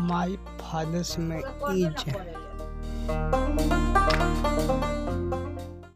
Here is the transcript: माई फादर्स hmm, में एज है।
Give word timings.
माई 0.00 0.36
फादर्स 0.36 1.10
hmm, 1.10 1.20
में 1.20 1.38
एज 1.38 2.04
है। 2.06 2.49